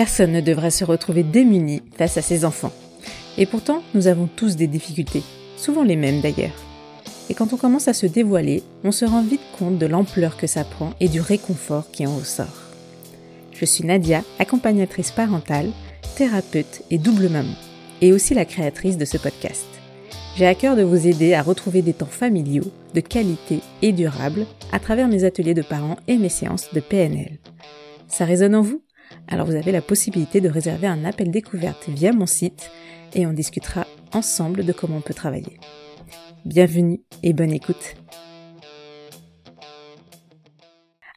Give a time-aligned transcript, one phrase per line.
[0.00, 2.72] Personne ne devrait se retrouver démuni face à ses enfants.
[3.36, 5.22] Et pourtant, nous avons tous des difficultés,
[5.58, 6.56] souvent les mêmes d'ailleurs.
[7.28, 10.46] Et quand on commence à se dévoiler, on se rend vite compte de l'ampleur que
[10.46, 12.62] ça prend et du réconfort qui en ressort.
[13.52, 15.70] Je suis Nadia, accompagnatrice parentale,
[16.16, 17.52] thérapeute et double maman,
[18.00, 19.66] et aussi la créatrice de ce podcast.
[20.34, 24.46] J'ai à cœur de vous aider à retrouver des temps familiaux, de qualité et durables
[24.72, 27.36] à travers mes ateliers de parents et mes séances de PNL.
[28.08, 28.80] Ça résonne en vous?
[29.28, 32.70] Alors vous avez la possibilité de réserver un appel découverte via mon site
[33.14, 35.58] et on discutera ensemble de comment on peut travailler.
[36.44, 37.96] Bienvenue et bonne écoute.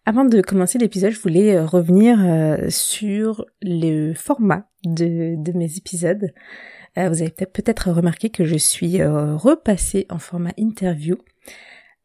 [0.06, 6.34] Avant de commencer l'épisode, je voulais euh, revenir euh, sur le format de, mes épisodes.
[6.98, 11.16] Euh, vous avez peut-être remarqué que je suis repassée en format interview,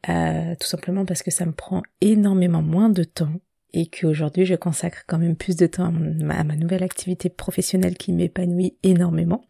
[0.06, 3.34] tout simplement parce que ça me prend énormément moins de temps
[3.74, 5.92] et qu'aujourd'hui je consacre quand même plus de temps
[6.30, 9.44] à, ma nouvelle activité professionnelle qui m'épanouit énormément.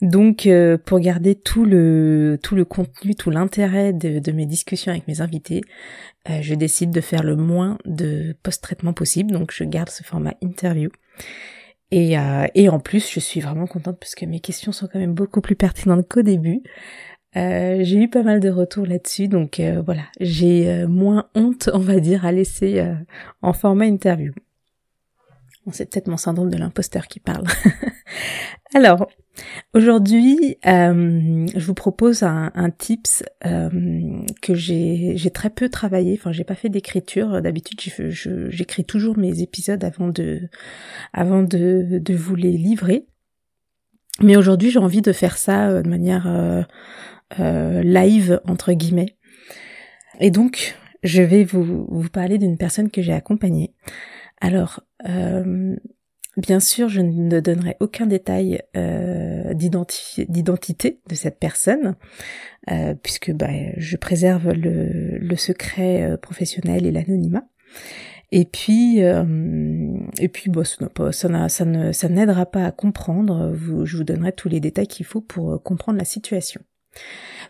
[0.00, 5.06] Donc euh, pour garder tout le tout le contenu, tout l'intérêt de, mes discussions avec
[5.06, 5.62] mes invités,
[6.30, 9.32] euh, je décide de faire le moins de post-traitement possible.
[9.32, 10.90] Donc je garde ce format interview.
[11.90, 14.98] Et, euh, et en plus, je suis vraiment contente parce que mes questions sont quand
[14.98, 16.62] même beaucoup plus pertinentes qu'au début.
[17.36, 21.70] Euh, j'ai eu pas mal de retours là-dessus, donc euh, voilà, j'ai euh, moins honte,
[21.72, 22.84] on va dire, à laisser
[23.40, 24.32] en format interview.
[25.64, 27.46] Bon, c'est peut-être mon syndrome de l'imposteur qui parle.
[28.74, 29.06] Alors,
[29.74, 36.16] aujourd'hui, je vous propose un, un tips que j'ai très peu travaillé.
[36.18, 37.40] Enfin, j'ai pas fait d'écriture.
[37.40, 37.80] D'habitude,
[38.48, 40.48] j'écris toujours mes épisodes avant de
[41.12, 43.06] avant de, de vous les livrer.
[44.20, 46.62] Mais aujourd'hui, j'ai envie de faire ça de manière euh,
[47.38, 49.16] live entre guillemets.
[50.20, 53.74] Et donc, je vais vous, vous parler d'une personne que j'ai accompagnée.
[54.40, 55.76] Alors, euh,
[56.36, 61.96] bien sûr, je ne donnerai aucun détail euh, d'identité de cette personne,
[62.70, 67.44] euh, puisque bah, je préserve le, le secret euh, professionnel et l'anonymat.
[68.34, 73.54] Et puis, et puis, bon, ça, ça, ça, ne, ça n'aidera pas à comprendre.
[73.84, 76.62] je vous donnerai tous les détails qu'il faut pour comprendre la situation.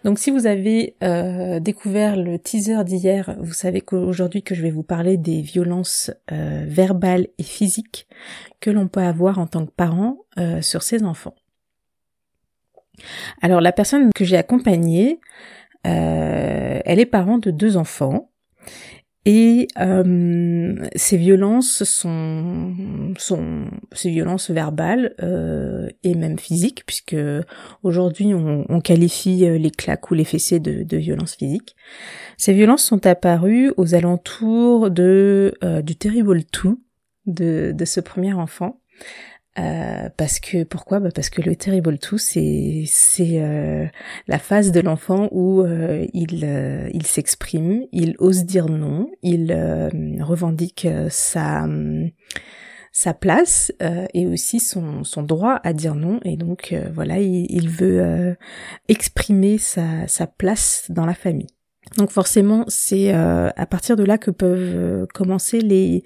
[0.05, 4.71] Donc si vous avez euh, découvert le teaser d'hier, vous savez qu'aujourd'hui que je vais
[4.71, 8.09] vous parler des violences euh, verbales et physiques
[8.61, 11.35] que l'on peut avoir en tant que parent euh, sur ses enfants.
[13.41, 15.21] Alors la personne que j'ai accompagnée,
[15.85, 18.32] elle est parent de deux enfants
[19.25, 22.75] et euh, ces violences sont,
[23.19, 27.17] sont ces violences verbales euh, et même physiques, puisque
[27.85, 31.77] aujourd'hui on, on, qualifie euh, les claques ou les fessées de, de violences physiques.
[32.37, 36.83] Ces violences sont apparues aux alentours de euh, du terrible tout
[37.27, 38.81] de, de ce premier enfant.
[39.59, 40.99] Euh, parce que pourquoi?
[40.99, 43.87] Bah Parce que le terrible tout, c'est c'est euh,
[44.27, 49.53] la phase de l'enfant où euh, il il s'exprime, il ose dire non, il
[50.23, 51.67] revendique sa
[52.95, 53.73] sa place
[54.15, 56.19] et aussi son son droit à dire non.
[56.25, 58.37] Et donc voilà il, il veut
[58.89, 61.49] exprimer sa sa place dans la famille.
[61.99, 66.05] Donc forcément c'est à partir de là que peuvent commencer les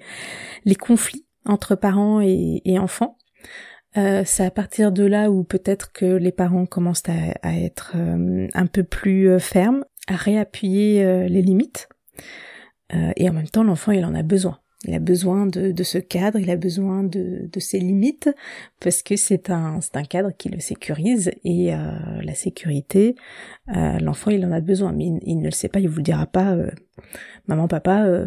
[0.65, 3.17] les conflits entre parents et, et enfants
[3.97, 8.47] euh, c'est à partir de là où peut-être que les parents commencent à, être euh,
[8.53, 11.89] un peu plus euh, fermes, à réappuyer les limites.
[12.91, 14.59] et en même temps, l'enfant, il en a besoin.
[14.85, 18.29] Il a besoin de, ce cadre, il a besoin de, de ses limites,
[18.79, 21.71] parce que c'est un, un cadre qui le sécurise, et
[22.23, 23.15] la sécurité,
[23.67, 26.25] l'enfant, il en a besoin, mais il, ne le sait pas, il vous le dira
[26.25, 26.55] pas,
[27.47, 28.25] maman, papa,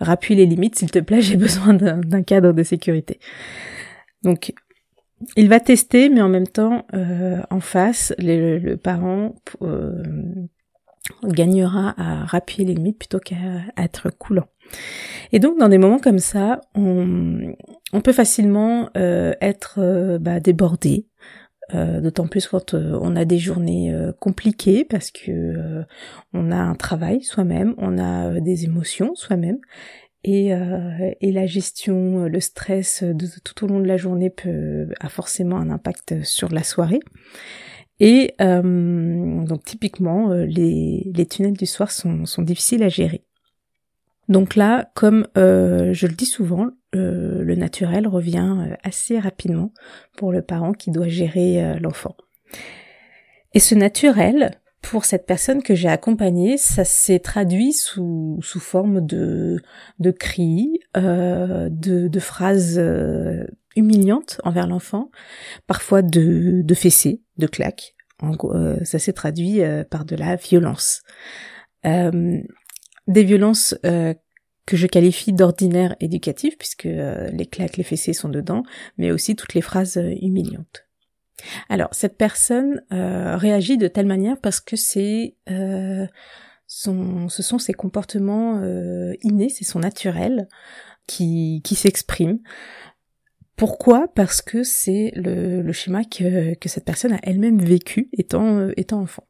[0.00, 3.20] rappuie les limites, s'il te plaît, j'ai besoin d'un cadre de sécurité.
[4.24, 4.52] Donc
[5.36, 10.02] il va tester, mais en même temps, euh, en face, le, parent euh,
[11.24, 14.46] gagnera à rappuyer les limites plutôt qu'à être coulant.
[15.32, 17.54] Et donc, dans des moments comme ça, on,
[18.04, 21.06] peut facilement euh, être bah, débordé,
[21.74, 25.84] d'autant plus quand on a des journées compliquées parce que
[26.32, 29.58] on a un travail soi-même, on a des émotions soi-même
[30.24, 34.34] et, euh, et la gestion, euh, le stress de, tout au long de la journée
[35.00, 37.00] a forcément un impact sur la soirée.
[38.00, 43.24] Et euh, donc typiquement, euh, les, tunnels du soir sont, difficiles à gérer.
[44.28, 49.72] Donc là, comme euh, je le dis souvent, le naturel revient assez rapidement
[50.16, 52.16] pour le parent qui doit gérer l'enfant.
[53.52, 59.04] Et ce naturel, pour cette personne que j'ai accompagnée, ça s'est traduit sous, sous forme
[59.04, 59.60] de,
[59.98, 63.44] de cris, euh, de, de phrases euh,
[63.76, 65.10] humiliantes envers l'enfant,
[65.66, 67.94] parfois de, de fessées, de claques.
[68.20, 68.52] En gros,
[68.84, 69.60] ça s'est traduit
[69.90, 71.02] par de la violence.
[71.84, 72.42] des
[73.06, 73.76] violences
[74.68, 78.62] que je qualifie d'ordinaire éducatif, puisque euh, les claques, les fessées sont dedans,
[78.98, 80.86] mais aussi toutes les phrases euh, humiliantes.
[81.68, 85.36] Alors, cette personne euh, réagit de telle manière parce que c'est
[86.66, 88.62] son, ce sont ses comportements
[89.22, 90.48] innés, c'est son naturel
[91.06, 92.40] qui, qui s'exprime.
[93.56, 94.06] Pourquoi?
[94.14, 99.00] Parce que c'est le, le schéma que, que cette personne a elle-même vécu étant, étant
[99.00, 99.24] enfant.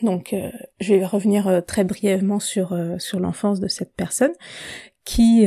[0.00, 0.50] Donc, euh,
[0.80, 4.32] je vais revenir euh, très brièvement sur euh, sur l'enfance de cette personne
[5.04, 5.46] qui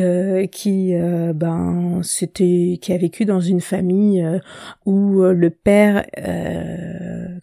[0.52, 0.94] qui
[1.34, 4.26] ben c'était qui a vécu dans une famille
[4.86, 6.06] où le père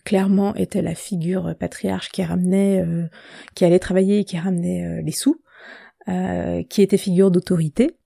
[0.05, 2.85] clairement était la figure patriarche qui ramenait
[3.55, 5.41] qui allait travailler et qui ramenait les sous
[6.07, 7.97] qui était figure d'autorité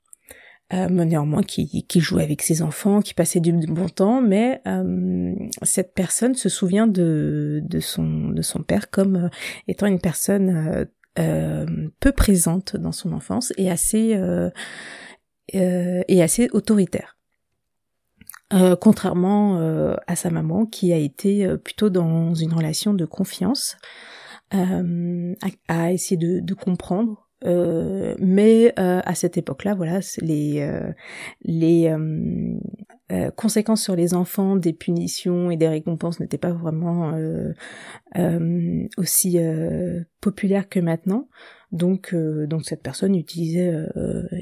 [0.72, 4.60] euh, mais néanmoins qui, qui jouait avec ses enfants, qui passait du bon temps, mais
[4.66, 5.32] euh,
[5.62, 9.28] cette personne se souvient de, de, son, de son père comme euh,
[9.68, 10.84] étant une personne euh,
[11.16, 14.18] peu présente dans son enfance et assez,
[15.52, 17.16] et assez autoritaire.
[18.80, 19.58] contrairement
[20.06, 23.76] à sa maman qui a été plutôt dans une relation de confiance,
[24.50, 24.82] à,
[25.68, 31.88] à, essayer de comprendre euh, mais euh, à cette époque-là, voilà, les
[33.12, 37.12] euh, conséquences sur les enfants des punitions et des récompenses n'étaient pas vraiment
[38.96, 39.38] aussi
[40.20, 41.28] populaires que maintenant.
[41.72, 43.72] Donc, donc cette personne utilisait,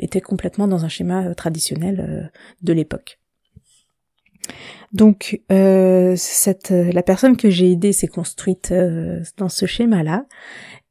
[0.01, 3.19] était complètement dans un schéma traditionnel de l'époque.
[4.93, 8.73] Donc, la personne que j'ai aidée s'est construite
[9.37, 10.27] dans ce schéma-là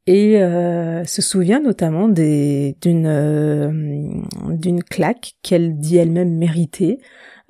[0.06, 3.72] et euh, se souvient notamment d'une euh,
[4.50, 7.00] d'une claque qu'elle dit elle-même méritée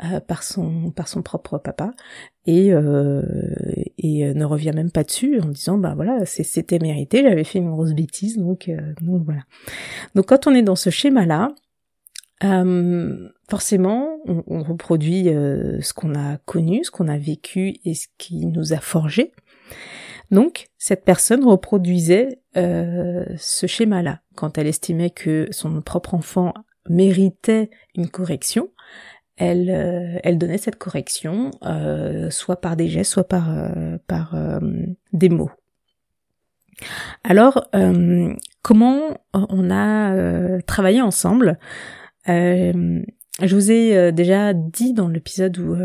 [0.03, 1.93] euh, par son par son propre papa.
[2.45, 7.59] Et et ne revient même pas dessus en disant bah voilà c'était mérité j'avais fait
[7.59, 8.69] une grosse bêtise donc
[9.01, 9.43] donc voilà.
[10.13, 11.55] Donc quand on est dans ce schéma là
[13.49, 18.45] forcément on, on reproduit ce qu'on a connu ce qu'on a vécu et ce qui
[18.45, 19.31] nous a forgé
[20.33, 24.21] donc, cette personne reproduisait euh, ce schéma-là.
[24.35, 26.55] Quand elle estimait que son propre enfant
[26.89, 28.69] méritait une correction,
[29.37, 34.35] elle, euh, donnait cette correction, euh, soit par des gestes, soit par
[35.13, 35.51] des mots.
[37.23, 37.69] Alors,
[38.63, 41.59] comment on a travaillé ensemble?
[43.41, 45.75] Je vous ai déjà dit dans l'épisode où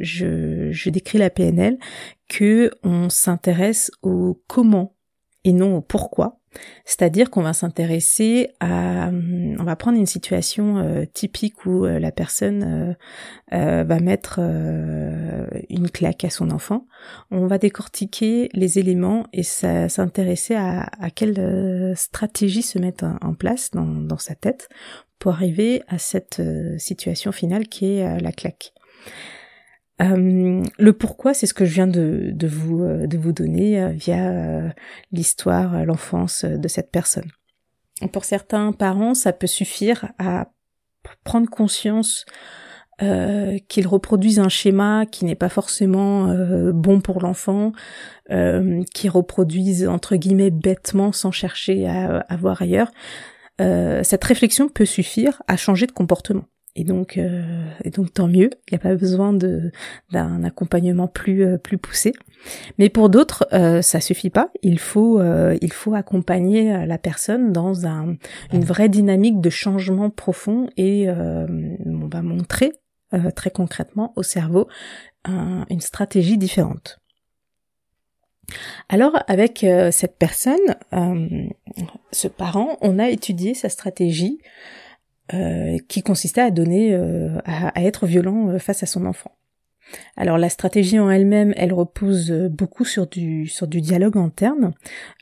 [0.00, 1.78] je, je, décris la PNL
[2.28, 4.96] que on s'intéresse au comment
[5.44, 6.40] et non au pourquoi.
[6.84, 12.12] C'est-à-dire qu'on va s'intéresser à, on va prendre une situation euh, typique où euh, la
[12.12, 12.96] personne
[13.52, 16.86] euh, va mettre une claque à son enfant.
[17.30, 23.70] On va décortiquer les éléments et s'intéresser à, à, quelle stratégie se mettre en, place
[23.72, 24.68] dans, sa tête
[25.18, 26.42] pour arriver à cette
[26.78, 28.72] situation finale qui est la claque.
[30.02, 33.88] Euh, le pourquoi, c'est ce que je viens de, vous, euh, de vous donner euh,
[33.88, 34.74] via
[35.12, 37.30] l'histoire, l'enfance de cette personne.
[38.12, 40.50] Pour certains parents, ça peut suffire à
[41.24, 42.26] prendre conscience
[43.00, 46.26] euh, qu'ils reproduisent un schéma qui n'est pas forcément
[46.74, 47.72] bon pour l'enfant,
[48.30, 52.90] euh, qu'ils reproduisent entre guillemets bêtement sans chercher à voir ailleurs.
[53.58, 56.44] Cette réflexion peut suffire à changer de comportement.
[56.76, 57.42] Et donc, euh,
[57.84, 58.50] et donc tant mieux.
[58.68, 62.12] Il n'y a pas besoin d'un accompagnement plus euh, plus poussé.
[62.78, 64.50] Mais pour d'autres, euh, ça suffit pas.
[64.62, 68.16] Il faut euh, il faut accompagner la personne dans un
[68.52, 72.72] une vraie dynamique de changement profond et on va montrer
[73.34, 74.68] très concrètement au cerveau
[75.26, 76.98] une stratégie différente.
[78.88, 80.76] Alors avec cette personne,
[82.12, 84.38] ce parent, on a étudié sa stratégie
[85.34, 89.32] euh, qui consistait à donner, euh, à, être violent euh, face à son enfant.
[90.16, 94.72] Alors la stratégie en elle-même, elle repose beaucoup sur du sur du dialogue interne.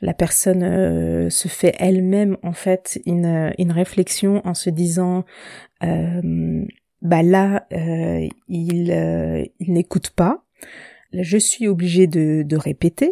[0.01, 5.23] La personne se fait elle-même en fait une, une réflexion en se disant
[5.81, 7.67] bah là
[8.47, 10.43] il n'écoute pas.
[11.21, 13.11] Je suis obligé de, répéter.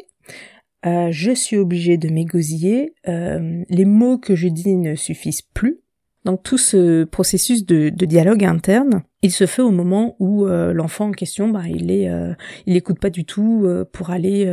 [0.84, 2.94] je suis obligé de m'égosiller.
[3.06, 5.84] les mots que je dis ne suffisent plus.
[6.26, 11.10] Donc tout ce processus de, dialogue interne, il se fait au moment où euh, l'enfant
[11.10, 12.34] en question, bah, il est, euh,
[12.66, 14.52] il écoute pas du tout euh, pour aller,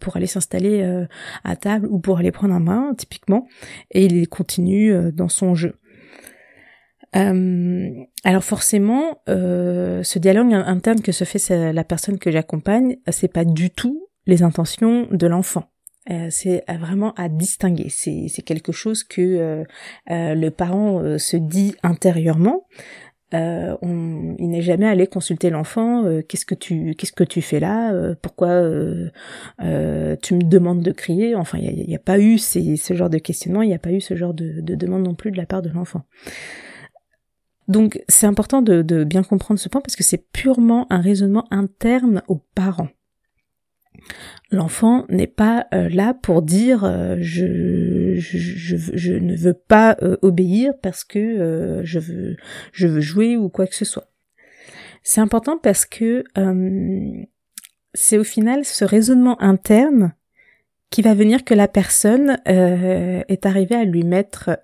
[0.00, 1.06] pour aller s'installer
[1.44, 3.46] à table ou pour aller prendre un bain typiquement,
[3.92, 5.74] et il continue dans son jeu.
[7.12, 13.70] Alors forcément, ce dialogue interne que se fait la personne que j'accompagne, c'est pas du
[13.70, 15.70] tout les intentions de l'enfant.
[16.10, 17.88] Euh, c'est vraiment à distinguer.
[17.90, 19.64] C'est quelque chose que euh,
[20.10, 22.66] euh, le parent se dit intérieurement.
[23.32, 26.04] Il n'est jamais allé consulter l'enfant.
[26.28, 28.60] qu'est-ce que tu fais là Pourquoi
[29.60, 31.36] tu me demandes de crier?
[31.36, 33.62] Enfin, il n'y a, pas eu ce genre de questionnement.
[33.62, 35.68] Il n'y a pas eu ce genre de demande non plus de la part de
[35.68, 36.02] l'enfant.
[37.70, 41.46] Donc, c'est important de, de bien comprendre ce point parce que c'est purement un raisonnement
[41.52, 42.88] interne aux parents.
[44.50, 50.16] L'enfant n'est pas euh, là pour dire euh, je, je, je, ne veux pas euh,
[50.22, 52.36] obéir parce que je veux
[52.72, 54.10] je veux jouer ou quoi que ce soit.
[55.04, 56.24] C'est important parce que
[57.94, 60.14] c'est au final ce raisonnement interne
[60.90, 64.58] qui va venir que la personne est arrivée à lui mettre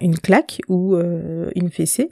[0.00, 2.10] une claque ou une fessée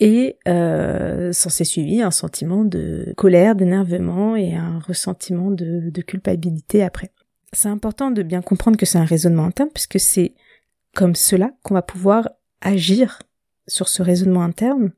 [0.00, 6.02] et euh, s'en s'est suivi un sentiment de colère, d'énervement et un ressentiment de, de
[6.02, 7.10] culpabilité après.
[7.52, 10.34] C'est important de bien comprendre que c'est un raisonnement interne puisque c'est
[10.94, 12.28] comme cela qu'on va pouvoir
[12.60, 13.20] agir
[13.68, 14.92] sur ce raisonnement interne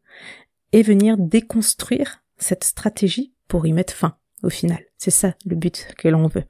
[0.73, 4.81] et venir déconstruire cette stratégie pour y mettre fin au final.
[4.97, 6.45] C'est ça le but que l'on veut.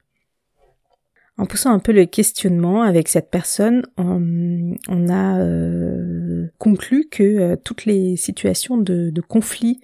[1.39, 4.75] En poussant un peu le questionnement avec cette personne, on,
[5.07, 9.79] a euh, conclu que euh, toutes les situations de, conflit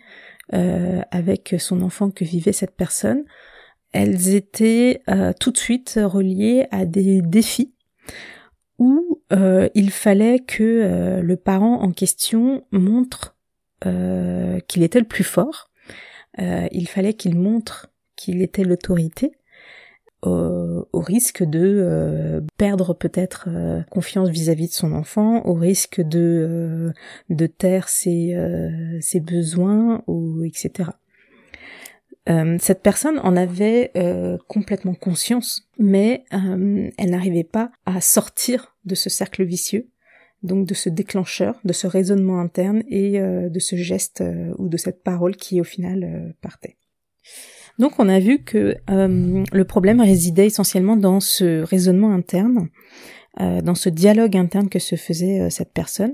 [0.53, 3.23] euh, avec son enfant que vivait cette personne,
[3.91, 5.03] elles étaient
[5.39, 7.75] tout de suite reliées à des défis
[8.79, 13.35] où il fallait que le parent en question montre
[14.67, 15.69] qu'il était le plus fort,
[16.39, 19.33] il fallait qu'il montre qu'il était l'autorité,
[20.25, 26.47] au, risque de euh, perdre peut-être euh, confiance vis-à-vis de son enfant, au risque de
[26.49, 26.91] euh,
[27.29, 28.35] de taire ses,
[29.01, 30.89] ses besoins ou etc.
[32.59, 33.91] cette personne en avait
[34.47, 39.89] complètement conscience, mais elle n'arrivait pas à sortir de ce cercle vicieux,
[40.41, 44.23] donc de ce déclencheur, de ce raisonnement interne et de ce geste
[44.57, 46.77] ou de cette parole qui au final partait.
[47.79, 52.69] Donc on a vu que euh, le problème résidait essentiellement dans ce raisonnement interne,
[53.41, 56.13] euh, dans ce dialogue interne que se faisait euh, cette personne.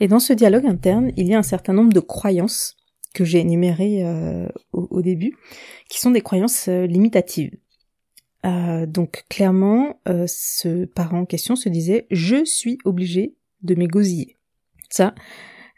[0.00, 2.76] Et dans ce dialogue interne, il y a un certain nombre de croyances
[3.14, 4.04] que j'ai énumérées
[4.72, 5.38] au, début,
[5.88, 7.56] qui sont des croyances limitatives.
[8.44, 14.36] donc clairement, ce parent en question se disait je suis obligé de m'égosiller.
[14.90, 15.14] Ça,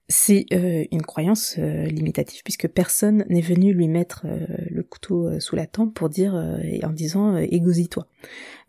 [0.09, 5.39] c'est euh, une croyance euh, limitative puisque personne n'est venu lui mettre euh, le couteau
[5.39, 6.35] sous la tempe pour dire
[6.83, 8.07] en disant égosie-toi.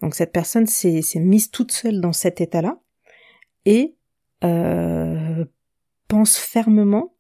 [0.02, 2.80] Donc cette personne s'est mise toute seule dans cet état-là
[3.66, 3.96] et
[6.08, 7.14] pense fermement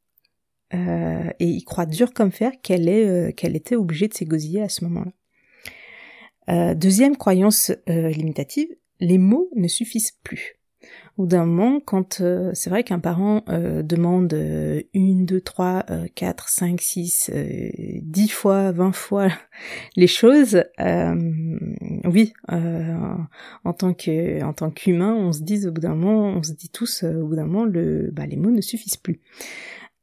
[0.71, 4.85] et y croit dur comme fer qu'elle est qu'elle était obligée de s'égosiller à ce
[4.85, 6.75] moment-là.
[6.75, 10.58] deuxième croyance limitative, les mots ne suffisent plus
[11.19, 15.85] ou d'un moment, quand euh, c'est vrai qu'un parent euh, demande euh, une, deux, trois,
[16.15, 17.29] quatre, cinq, six,
[18.01, 19.27] dix fois, vingt fois
[19.97, 20.63] les choses,
[22.05, 26.41] oui, en tant que en tant qu'humain, on se dit au bout d'un moment, on
[26.41, 27.69] se dit tous au bout d'un moment,
[28.13, 29.19] bah, les mots ne suffisent plus.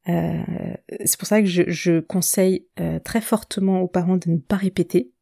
[0.04, 2.66] c'est pour ça que je, je conseille
[3.04, 5.12] très fortement aux parents de ne pas répéter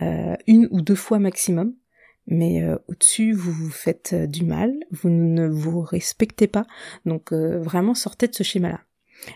[0.00, 1.74] une ou deux fois maximum
[2.26, 6.66] mais euh, au-dessus vous vous faites euh, du mal, vous ne vous respectez pas,
[7.04, 8.80] donc euh, vraiment sortez de ce schéma-là.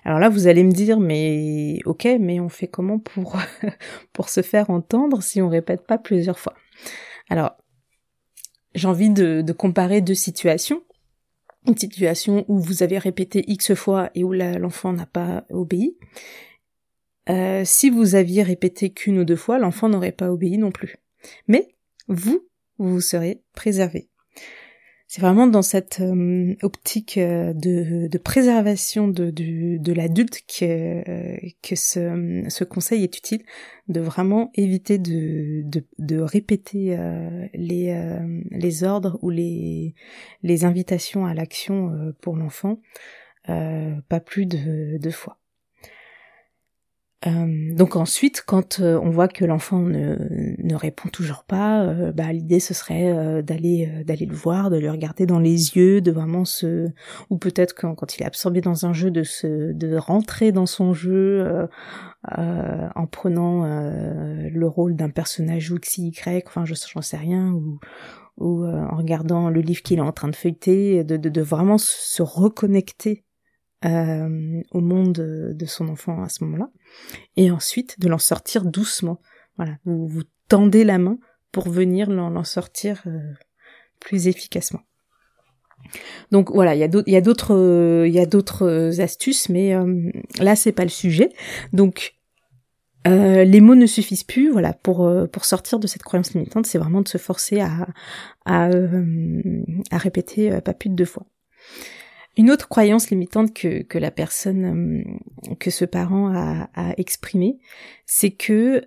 [0.05, 3.39] Alors là vous allez me dire mais ok mais on fait comment pour
[4.13, 6.55] pour se faire entendre si on répète pas plusieurs fois?
[7.29, 7.57] Alors
[8.75, 10.83] j'ai envie de, de comparer deux situations.
[11.67, 15.97] Une situation où vous avez répété X fois et où l'enfant n'a pas obéi.
[17.65, 20.99] si vous aviez répété qu'une ou deux fois, l'enfant n'aurait pas obéi non plus.
[21.49, 21.75] Mais
[22.07, 22.47] vous,
[22.79, 24.09] vous serez préservé.
[25.09, 33.05] C'est vraiment dans cette euh, optique euh, de, préservation de, l'adulte que, que ce, conseil
[33.05, 33.45] est utile,
[33.87, 39.95] de vraiment éviter de, répéter euh, les, ordres ou les
[40.65, 42.81] invitations à l'action pour l'enfant,
[43.47, 45.39] pas plus de deux fois.
[47.27, 52.33] Euh, donc ensuite, quand euh, on voit que l'enfant ne, répond toujours pas, euh, bah,
[52.33, 56.45] l'idée ce serait d'aller d'aller le voir, de le regarder dans les yeux, de vraiment
[56.45, 56.89] se,
[57.31, 60.93] ou peut-être quand, il est absorbé dans un jeu, de se, de rentrer dans son
[60.93, 61.67] jeu
[62.29, 67.79] en prenant le rôle d'un personnage X, Y, enfin je j'en sais rien, ou
[68.39, 72.23] ou en regardant le livre qu'il est en train de feuilleter, de, de vraiment se
[72.23, 73.26] reconnecter
[73.87, 75.15] euh, au monde
[75.55, 76.71] de son enfant à ce moment-là,
[77.37, 79.21] et ensuite de l'en sortir doucement.
[79.57, 81.19] Voilà, vous, vous tendez la main
[81.53, 83.33] pour venir l'en sortir euh,
[84.01, 84.81] plus efficacement.
[86.33, 89.75] Donc voilà, il y a d'autres, il y a d'autres astuces, mais
[90.41, 91.31] là c'est pas le sujet.
[91.73, 92.17] Donc
[93.07, 96.67] euh, les mots ne suffisent plus, voilà, pour euh, pour sortir de cette croyance limitante,
[96.67, 97.87] c'est vraiment de se forcer à
[98.45, 99.63] à, euh,
[99.93, 101.27] à répéter pas plus de deux fois.
[102.37, 105.19] Une autre croyance limitante que que la personne
[105.59, 107.59] que ce parent a, a exprimée,
[108.05, 108.87] c'est que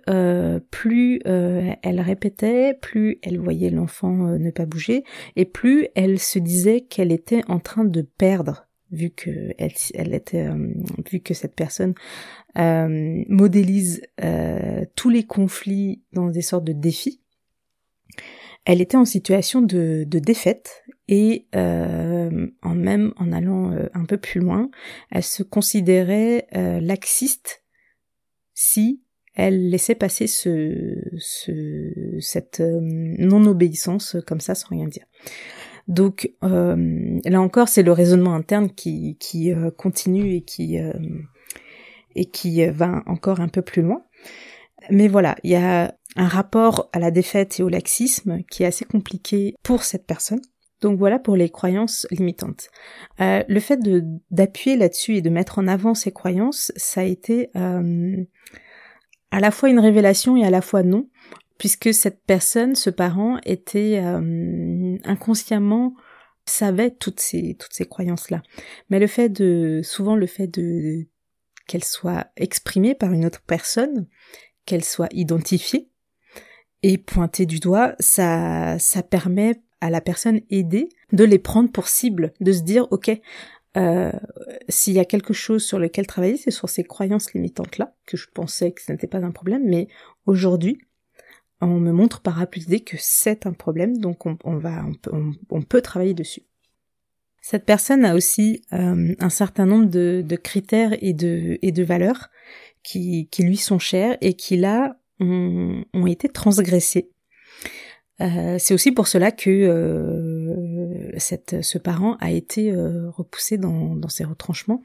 [0.70, 5.04] plus elle répétait, plus elle voyait l'enfant ne pas bouger,
[5.34, 10.14] et plus elle se disait qu'elle était en train de perdre vu que elle, elle
[10.14, 10.72] était, euh,
[11.10, 11.94] vu que cette personne
[12.58, 17.20] euh, modélise euh, tous les conflits dans des sortes de défis,
[18.64, 24.70] elle était en situation de défaite et en même en allant un peu plus loin,
[25.10, 27.64] elle se considérait laxiste
[28.54, 29.02] si
[29.34, 35.04] elle laissait passer ce, ce cette non-obéissance comme ça sans rien dire.
[35.90, 40.92] Donc euh, là encore, c'est le raisonnement interne qui, qui euh, continue et qui euh,
[42.14, 44.04] et qui va encore un peu plus loin.
[44.90, 48.66] Mais voilà, il y a un rapport à la défaite et au laxisme qui est
[48.66, 50.40] assez compliqué pour cette personne.
[50.80, 52.68] Donc voilà pour les croyances limitantes.
[53.18, 57.50] le fait de d'appuyer là-dessus et de mettre en avant ces croyances, ça a été
[59.30, 61.08] à la fois une révélation et à la fois non,
[61.58, 65.94] puisque cette personne, ce parent, était euh, inconsciemment
[66.46, 68.42] savait toutes ces toutes ces croyances là.
[68.88, 71.06] Mais le fait de souvent le fait de
[71.68, 74.08] qu'elle soit exprimée par une autre personne,
[74.64, 75.90] qu'elle soit identifiée
[76.82, 81.88] et pointée du doigt, ça ça permet à la personne aidée de les prendre pour
[81.88, 83.10] cible, de se dire ok,
[83.76, 84.12] euh,
[84.68, 88.16] s'il y a quelque chose sur lequel travailler, c'est sur ces croyances limitantes là que
[88.16, 89.88] je pensais que ce n'était pas un problème, mais
[90.26, 90.78] aujourd'hui
[91.60, 94.84] on me montre par A plus D que c'est un problème, donc on, va,
[95.50, 96.42] on peut, travailler dessus.
[97.42, 102.30] Cette personne a aussi euh, un certain nombre de, critères et de, valeurs
[102.82, 107.10] qui, lui sont chers et qui là ont, ont été transgressés.
[108.20, 114.08] Euh, c'est aussi pour cela que euh, cette, ce parent a été repoussé dans, dans
[114.08, 114.82] ses retranchements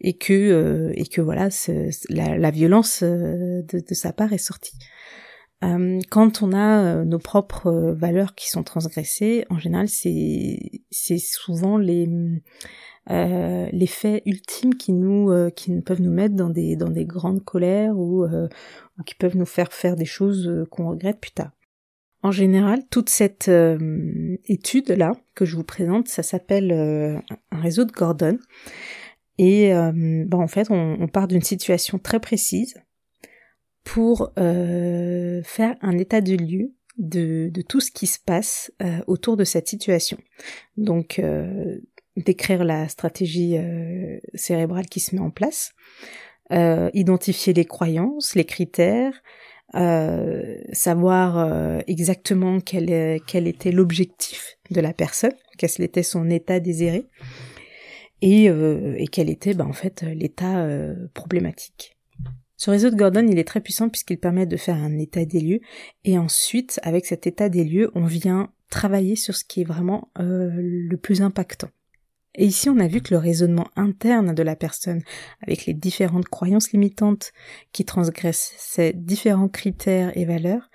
[0.00, 1.48] et que et que voilà
[2.10, 4.76] la, la, violence de, de, sa part est sortie.
[5.64, 10.82] Euh, quand on a euh, nos propres euh, valeurs qui sont transgressées, en général, c'est
[10.90, 12.08] c'est souvent les
[13.06, 17.96] les faits ultimes qui nous qui peuvent nous mettre dans des dans des grandes colères
[17.98, 21.52] ou, ou qui peuvent nous faire faire des choses qu'on regrette plus tard.
[22.24, 23.50] En général, toute cette
[24.46, 28.38] étude là que je vous présente, ça s'appelle un réseau de Gordon.
[29.38, 32.74] Et ben, en fait, on, part d'une situation très précise
[33.84, 39.36] pour euh, faire un état de lieu de, tout ce qui se passe euh, autour
[39.36, 40.18] de cette situation.
[40.76, 41.78] Donc euh,
[42.16, 43.56] décrire la stratégie
[44.34, 45.72] cérébrale qui se met en place,
[46.50, 49.20] identifier les croyances, les critères,
[50.72, 57.06] savoir exactement quel, quel était l'objectif de la personne, quel était son état désiré,
[58.22, 60.66] et, et quel était ben, en fait l'état
[61.12, 61.94] problématique.
[62.56, 65.40] Ce réseau de Gordon, il est très puissant puisqu'il permet de faire un état des
[65.40, 65.60] lieux
[66.04, 70.10] et ensuite, avec cet état des lieux, on vient travailler sur ce qui est vraiment
[70.18, 71.68] euh, le plus impactant.
[72.36, 75.02] Et ici, on a vu que le raisonnement interne de la personne,
[75.42, 77.32] avec les différentes croyances limitantes
[77.72, 80.70] qui transgressent ces différents critères et valeurs,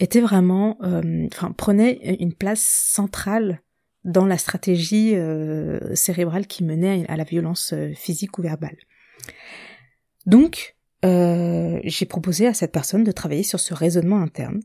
[0.00, 3.60] était vraiment, euh, enfin, prenait une place centrale
[4.04, 8.76] dans la stratégie euh, cérébrale qui menait à la violence physique ou verbale.
[10.26, 10.74] Donc,
[11.04, 14.60] euh, j'ai proposé à cette personne de travailler sur ce raisonnement interne.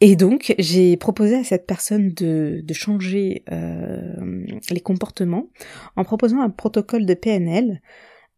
[0.00, 5.48] Et donc, j'ai proposé à cette personne de, changer euh, les comportements
[5.96, 7.80] en proposant un protocole de PNL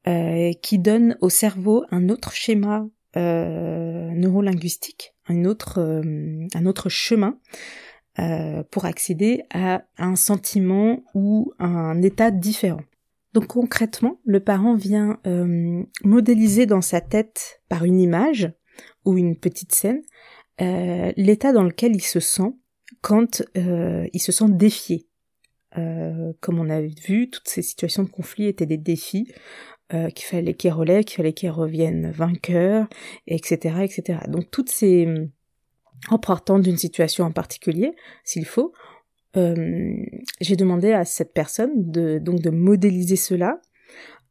[0.07, 6.89] euh, qui donne au cerveau un autre schéma euh, neurolinguistique, un autre, euh, un autre
[6.89, 7.39] chemin
[8.73, 12.81] pour accéder à un sentiment ou un état différent.
[13.33, 15.21] Donc concrètement, le parent vient
[16.03, 18.53] modéliser dans sa tête par une image
[19.05, 20.03] ou une petite scène
[20.61, 22.55] euh, l'état dans lequel il se sent
[23.01, 25.07] quand euh, il se sent défié.
[26.41, 29.33] comme on a vu, toutes ces situations de conflit étaient des défis
[29.91, 32.89] qu'il fallait qu'il relève, qu'il fallait qu'il revienne vainqueur,
[33.27, 34.19] etc., etc.
[34.27, 35.07] Donc toutes ces
[36.11, 37.95] en partant d'une situation en particulier,
[38.25, 38.73] s'il faut,
[39.37, 39.95] euh,
[40.41, 43.61] j'ai demandé à cette personne de donc de modéliser cela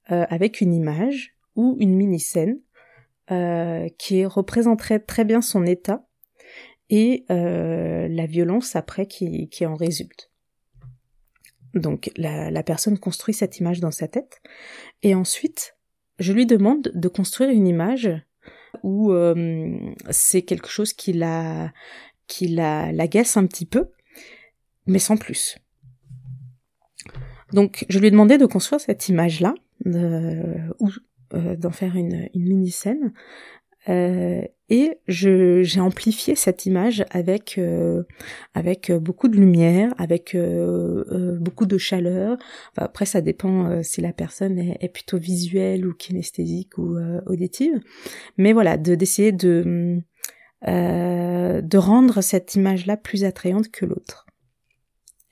[0.09, 2.59] avec une image ou une mini-scène
[3.97, 6.06] qui représenterait très bien son état
[6.89, 10.31] et la violence après qui, qui en résulte.
[11.73, 14.41] Donc la, la, personne construit cette image dans sa tête
[15.03, 15.75] et ensuite
[16.19, 18.09] je lui demande de construire une image
[18.83, 19.77] où euh,
[20.09, 21.71] c'est quelque chose qui la
[22.27, 23.89] qui la l'agace un petit peu,
[24.85, 25.57] mais sans plus.
[27.53, 30.89] Donc je lui ai demandé de construire cette image là ou
[31.33, 33.13] euh, d'en faire une, une mini scène
[33.89, 38.03] euh, et j'ai amplifié cette image avec euh,
[38.53, 42.37] avec beaucoup de lumière, avec euh, beaucoup de chaleur.
[42.75, 47.79] après, ça dépend si la personne est, plutôt visuelle ou kinesthésique ou auditive.
[48.37, 50.01] Mais voilà, de d'essayer de
[50.65, 54.25] de rendre cette image-là plus attrayante que l'autre.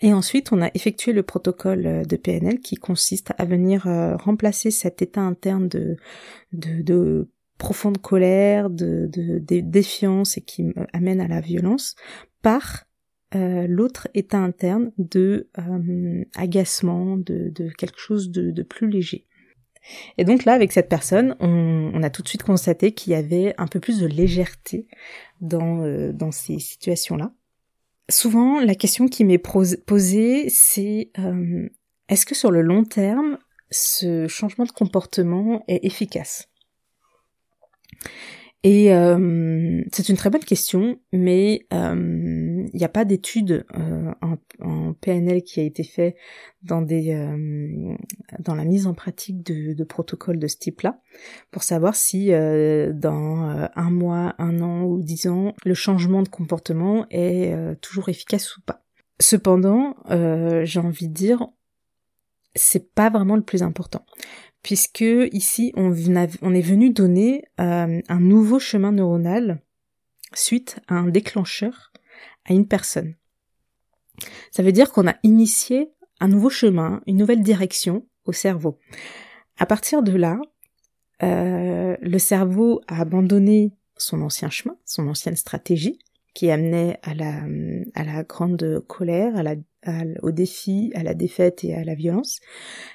[0.02, 3.84] Et ensuite, on a effectué le protocole de PNL qui consiste à venir
[4.20, 5.98] remplacer cet état interne de,
[6.54, 11.96] de, de profonde colère, de, défiance et qui amène à la violence,
[12.42, 12.86] par
[13.34, 19.26] euh, l'autre état interne de euh, agacement, de, quelque chose de, plus léger.
[20.18, 23.16] Et donc là, avec cette personne, on, on a tout de suite constaté qu'il y
[23.16, 24.88] avait un peu plus de légèreté
[25.42, 27.34] dans, euh, dans ces situations-là.
[28.10, 31.12] Souvent, la question qui m'est posée, c'est
[32.08, 33.40] est-ce que sur le long terme,
[33.72, 36.48] ce changement de comportement est efficace?
[38.66, 44.12] Et euh, c'est une très bonne question, mais euh, il n'y a pas d'étude euh,
[44.24, 46.16] en, PNL qui a été fait
[46.64, 51.00] dans la mise en pratique de, de protocoles de ce type-là
[51.52, 57.06] pour savoir si dans un mois, un an ou dix ans, le changement de comportement
[57.12, 58.84] est toujours efficace ou pas.
[59.20, 61.46] Cependant, j'ai envie de dire,
[62.56, 64.08] c'est pas vraiment le plus important
[64.66, 69.62] puisque ici on, est venu donner euh, un nouveau chemin neuronal
[70.34, 71.94] suite à un déclencheur
[72.46, 73.14] à une personne.
[74.50, 78.80] Ça veut dire qu'on a initié un nouveau chemin, une nouvelle direction au cerveau.
[79.60, 80.40] À partir de là,
[81.22, 86.00] euh, le cerveau a abandonné son ancien chemin, son ancienne stratégie,
[86.34, 87.44] qui amenait à la,
[87.94, 89.58] à la grande colère, à la,
[90.22, 92.40] au défi, à la défaite et à la violence.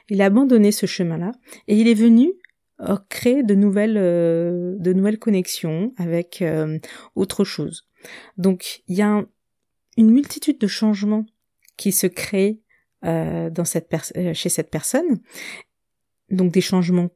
[0.08, 1.32] Il a abandonné ce chemin-là
[1.68, 2.34] et il est venu
[2.82, 6.78] euh, créer de nouvelles, euh, de nouvelles connexions avec euh,
[7.14, 7.86] autre chose.
[8.38, 9.22] Donc il y a
[9.98, 11.26] une multitude de changements
[11.76, 12.60] qui se créent
[13.02, 13.90] dans cette
[14.34, 15.20] chez cette personne.
[16.30, 17.08] Donc des changements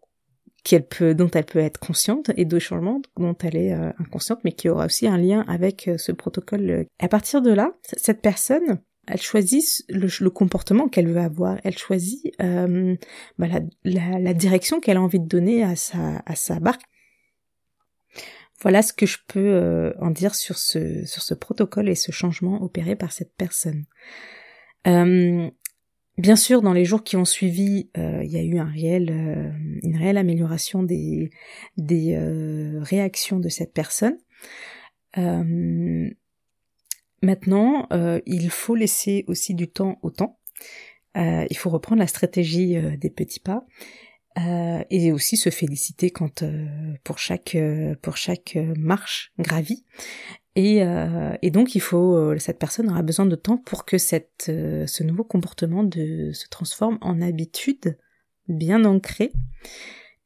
[0.65, 4.71] qu'elle dont elle peut être consciente et de changements dont elle est inconsciente, mais qui
[4.71, 6.87] aura aussi un lien avec ce protocole.
[6.99, 12.33] À partir de là, cette personne, elle choisit le, comportement qu'elle veut avoir, elle choisit
[12.43, 12.97] euh,
[13.39, 13.47] bah,
[13.85, 16.83] la, direction qu'elle a envie de donner à sa, barque.
[18.61, 23.13] Voilà ce que je peux en dire sur ce, protocole et ce changement opéré par
[23.13, 23.85] cette personne.
[26.17, 29.51] Bien sûr, dans les jours qui ont suivi, euh, il y a eu euh,
[29.83, 31.31] une réelle amélioration des,
[31.81, 34.17] euh, réactions de cette personne.
[37.25, 37.89] Maintenant,
[38.27, 40.39] il faut laisser aussi du temps au temps.
[41.17, 43.65] il faut reprendre la stratégie des petits pas
[44.91, 46.45] et aussi se féliciter quand
[47.05, 47.57] pour chaque
[48.03, 49.85] pour chaque marche gravie
[50.57, 53.99] et, euh, et, donc il faut, euh, cette personne aura besoin de temps pour que
[53.99, 57.99] cette, euh, ce nouveau comportement de, se transforme en habitude
[58.47, 59.33] bien ancrée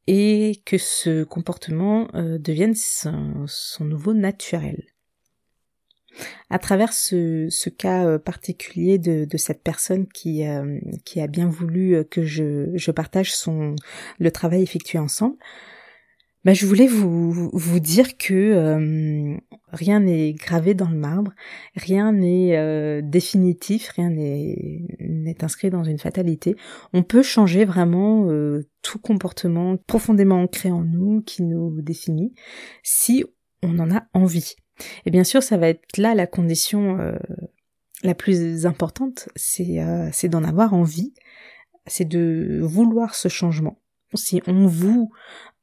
[0.05, 4.83] et que ce comportement devienne son, son, nouveau naturel.
[6.49, 10.43] À travers ce, ce cas particulier de, de, cette personne qui,
[11.05, 13.75] qui a bien voulu que je, je partage son,
[14.19, 15.37] le travail effectué ensemble,
[16.45, 19.37] bah, je voulais vous, vous dire que euh,
[19.73, 21.33] rien n'est gravé dans le marbre,
[21.75, 26.55] rien n'est euh, définitif, rien n'est inscrit dans une fatalité.
[26.93, 32.33] On peut changer vraiment euh, tout comportement profondément ancré en nous, qui nous définit,
[32.83, 33.25] si
[33.61, 34.55] on en a envie.
[35.05, 36.97] Et bien sûr, ça va être là la condition
[38.03, 41.13] la plus importante, c'est d'en avoir envie,
[41.85, 43.81] c'est de vouloir ce changement.
[44.15, 45.11] Si on vous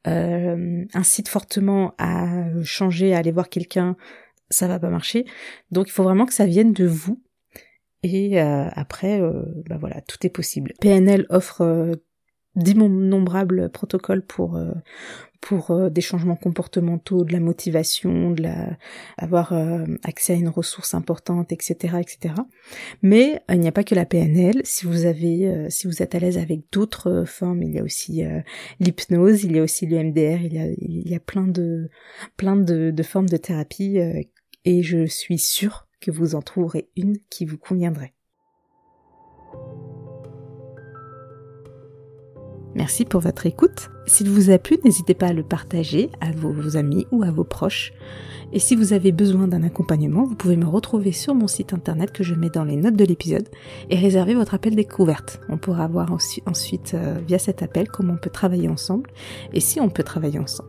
[0.06, 3.96] euh, incite fortement à changer, à aller voir quelqu'un,
[4.50, 5.24] ça va pas marcher.
[5.70, 7.22] Donc il faut vraiment que ça vienne de vous.
[8.02, 10.74] Et euh, après, euh, bah voilà, tout est possible.
[10.80, 11.98] PNL offre
[12.54, 14.72] d'innombrables protocoles pour euh,
[15.40, 18.76] pour euh, des changements comportementaux, de la motivation, de la
[19.18, 22.34] avoir euh, accès à une ressource importante, etc., etc.
[23.02, 24.60] Mais il n'y a pas que la PNL.
[24.64, 28.24] Si vous avez, si vous êtes à l'aise avec d'autres formes, il y a aussi
[28.80, 31.88] l'hypnose, il y a aussi le MDR, il y a il y a plein de
[32.36, 33.98] plein de, de formes de thérapie
[34.64, 38.15] et je suis sûre que vous en trouverez une qui vous conviendrait.
[42.76, 43.88] Merci pour votre écoute.
[44.04, 47.42] S'il vous a plu, n'hésitez pas à le partager à vos amis ou à vos
[47.42, 47.94] proches.
[48.52, 52.12] Et si vous avez besoin d'un accompagnement, vous pouvez me retrouver sur mon site internet
[52.12, 53.48] que je mets dans les notes de l'épisode
[53.88, 55.40] et réserver votre appel découverte.
[55.48, 59.08] On pourra voir ensuite euh, via cet appel comment on peut travailler ensemble
[59.54, 60.68] et si on peut travailler ensemble.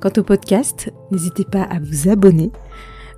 [0.00, 2.50] Quant au podcast, n'hésitez pas à vous abonner.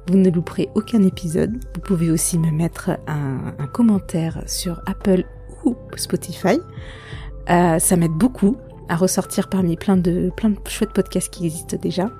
[0.08, 1.58] Vous ne louperez aucun épisode.
[1.74, 5.24] Vous pouvez aussi me mettre un, un commentaire sur Apple
[5.64, 6.58] ou Spotify.
[7.50, 8.56] Euh, ça m'aide beaucoup
[8.88, 12.10] à ressortir parmi plein de, plein de chouettes podcasts qui existent déjà.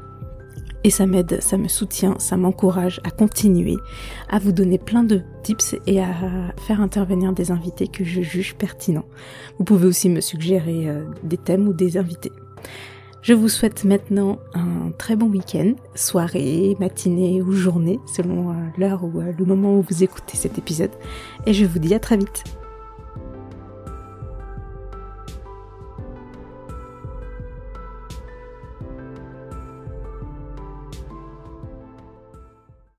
[0.84, 3.76] Et ça m'aide, ça me soutient, ça m'encourage à continuer,
[4.28, 6.08] à vous donner plein de tips et à
[6.56, 9.04] faire intervenir des invités que je juge pertinents.
[9.58, 12.32] Vous pouvez aussi me suggérer euh, des thèmes ou des invités.
[13.22, 19.02] Je vous souhaite maintenant un très bon week-end, soirée, matinée ou journée, selon euh, l'heure
[19.02, 20.92] ou le moment où vous écoutez cet épisode.
[21.44, 22.44] Et je vous dis à très vite.